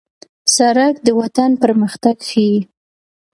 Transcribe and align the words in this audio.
سړک 0.55 0.95
د 1.05 1.07
وطن 1.19 1.51
پرمختګ 1.63 2.17
ښيي. 2.29 2.57